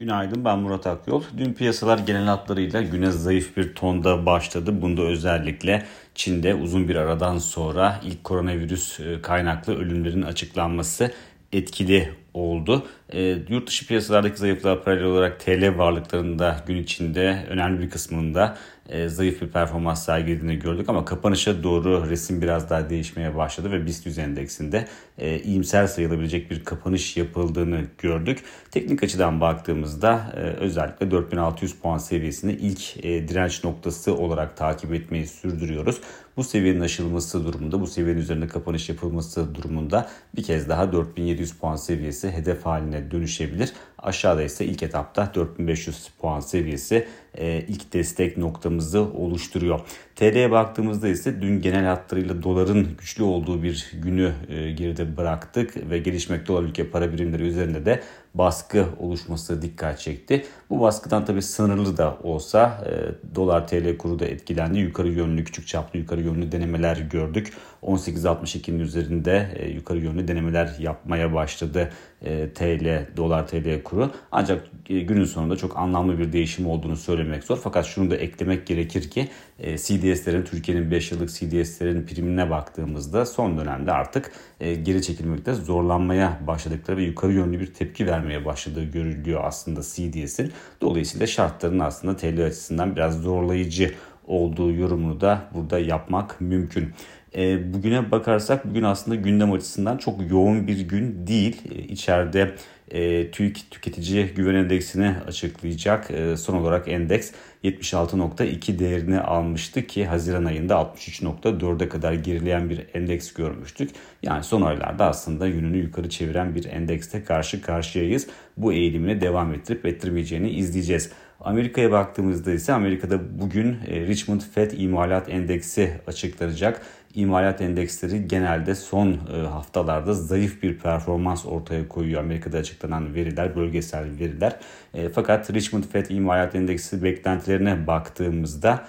[0.00, 1.22] Günaydın ben Murat Akyol.
[1.38, 4.82] Dün piyasalar genel hatlarıyla güne zayıf bir tonda başladı.
[4.82, 11.12] Bunda özellikle Çin'de uzun bir aradan sonra ilk koronavirüs e, kaynaklı ölümlerin açıklanması
[11.52, 12.86] etkili oldu.
[13.12, 18.56] E, yurt dışı piyasalardaki zayıflığa paralel olarak TL varlıklarında gün içinde önemli bir kısmında
[18.88, 23.86] e, zayıf bir performans sergilediğini gördük ama kapanışa doğru resim biraz daha değişmeye başladı ve
[23.86, 28.44] BIST endeksinde e, iyimser sayılabilecek bir kapanış yapıldığını gördük.
[28.70, 35.26] Teknik açıdan baktığımızda e, özellikle 4600 puan seviyesini ilk e, direnç noktası olarak takip etmeyi
[35.26, 36.00] sürdürüyoruz.
[36.36, 41.76] Bu seviyenin aşılması durumunda, bu seviyenin üzerinde kapanış yapılması durumunda bir kez daha 4700 puan
[41.76, 43.72] seviyesi hedef haline dönüşebilir.
[43.98, 49.80] Aşağıda ise ilk etapta 4500 puan seviyesi e, ilk destek noktamızı oluşturuyor.
[50.16, 55.98] TL'ye baktığımızda ise dün genel hatlarıyla doların güçlü olduğu bir günü e, geride bıraktık ve
[55.98, 58.02] gelişmekte olan ülke para birimleri üzerinde de
[58.34, 60.44] baskı oluşması dikkat çekti.
[60.70, 64.78] Bu baskıdan tabii sınırlı da olsa e, dolar TL kuru da etkilendi.
[64.78, 67.52] Yukarı yönlü küçük çaplı yukarı yönlü denemeler gördük.
[67.82, 74.10] 18.62'nin üzerinde e, yukarı yönlü denemeler yapmaya başladı e, TL dolar TL kuru.
[74.32, 77.58] Ancak e, günün sonunda çok anlamlı bir değişim olduğunu söylemek zor.
[77.62, 83.58] Fakat şunu da eklemek gerekir ki e, CDS'lerin Türkiye'nin 5 yıllık CDS'lerin primine baktığımızda son
[83.58, 89.40] dönemde artık e, geri çekilmekte zorlanmaya başladıkları ve yukarı yönlü bir tepki vermeye başladığı görülüyor
[89.44, 90.52] aslında CDS'in.
[90.80, 93.94] Dolayısıyla şartların aslında TL açısından biraz zorlayıcı
[94.26, 96.92] olduğu yorumunu da burada yapmak mümkün.
[97.36, 101.62] E, bugüne bakarsak bugün aslında gündem açısından çok yoğun bir gün değil.
[101.70, 102.54] E, içeride
[102.90, 106.10] e, TÜİK tüketici güven endeksini açıklayacak.
[106.10, 107.32] E, son olarak endeks
[107.64, 113.90] 76.2 değerini almıştı ki Haziran ayında 63.4'e kadar gerileyen bir endeks görmüştük.
[114.22, 118.26] Yani son aylarda aslında yönünü yukarı çeviren bir endekste karşı karşıyayız.
[118.56, 121.10] Bu eğilimini devam ettirip ettirmeyeceğini izleyeceğiz.
[121.40, 126.82] Amerika'ya baktığımızda ise Amerika'da bugün e, Richmond Fed imalat endeksi açıklanacak.
[127.14, 132.20] İmalat endeksleri genelde son e, haftalarda zayıf bir performans ortaya koyuyor.
[132.20, 134.56] Amerika'da açıklanan veriler, bölgesel veriler.
[134.94, 138.86] E, fakat Richmond Fed imalat endeksi beklentilerine baktığımızda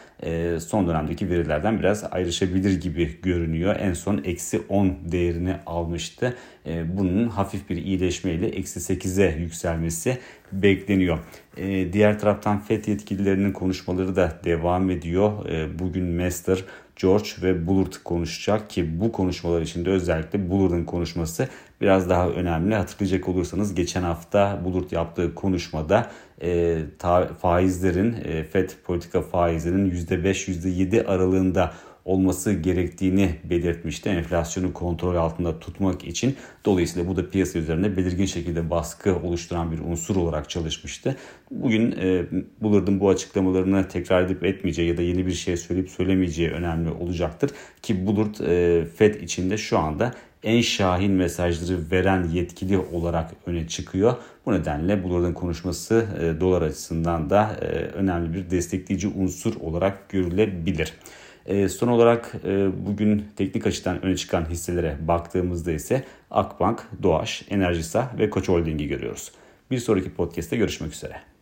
[0.60, 3.76] son dönemdeki verilerden biraz ayrışabilir gibi görünüyor.
[3.80, 6.36] En son eksi 10 değerini almıştı.
[6.66, 10.18] Bunun hafif bir iyileşmeyle eksi 8'e yükselmesi
[10.52, 11.20] bekleniyor.
[11.94, 15.32] Diğer taraftan FED yetkililerinin konuşmaları da devam ediyor.
[15.80, 16.64] Bugün Mester
[17.02, 21.48] George ve Bullard konuşacak ki bu konuşmalar içinde özellikle Bullard'ın konuşması
[21.82, 22.76] biraz daha önemli.
[22.76, 26.12] Hatırlayacak olursanız geçen hafta Bullard yaptığı konuşmada
[26.42, 31.74] e, ta, faizlerin e, FED politika faizlerinin %5-%7 aralığında
[32.10, 34.10] olması gerektiğini belirtmişti.
[34.10, 36.36] Enflasyonu kontrol altında tutmak için.
[36.66, 41.16] Dolayısıyla bu da piyasa üzerinde belirgin şekilde baskı oluşturan bir unsur olarak çalışmıştı.
[41.52, 42.26] Bugün e,
[42.62, 47.52] Bullard'ın bu açıklamalarını tekrar edip etmeyeceği ya da yeni bir şey söyleyip söylemeyeceği önemli olacaktır.
[47.82, 54.16] Ki Bullard e, FED içinde şu anda en şahin mesajları veren yetkili olarak öne çıkıyor.
[54.46, 60.94] Bu nedenle Bullard'ın konuşması e, dolar açısından da e, önemli bir destekleyici unsur olarak görülebilir.
[61.46, 68.12] E, son olarak e, bugün teknik açıdan öne çıkan hisselere baktığımızda ise Akbank, Doğaş, Enerjisa
[68.20, 69.32] ve Koç Holding'i görüyoruz.
[69.72, 71.39] Bir sonraki podcast'te görüşmek üzere.